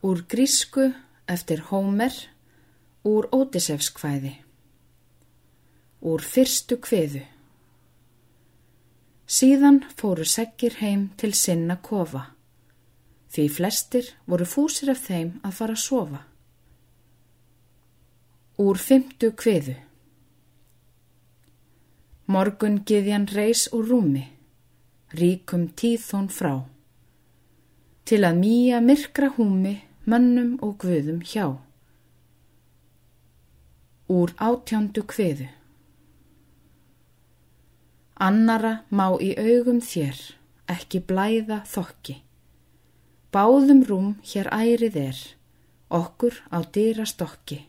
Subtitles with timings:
[0.00, 0.92] Úr grísku
[1.26, 2.12] eftir Hómer,
[3.02, 4.30] úr Ótisefskvæði.
[6.06, 7.24] Úr fyrstu kviðu.
[9.26, 12.28] Síðan fóru seggir heim til sinna kofa,
[13.34, 16.22] því flestir voru fúsir af þeim að fara að sofa.
[18.62, 19.74] Úr fymtu kviðu.
[22.30, 24.24] Morgun giðjan reys úr rúmi,
[25.10, 26.54] ríkum tíðþón frá,
[28.06, 29.74] til að mýja myrkra húmi
[30.08, 31.58] mönnum og guðum hjá.
[34.08, 35.48] Úr átjándu kviðu.
[38.18, 40.16] Annara má í augum þér
[40.72, 42.16] ekki blæða þokki.
[43.32, 45.18] Báðum rúm hér ærið er,
[45.92, 47.60] okkur á dýra stokki.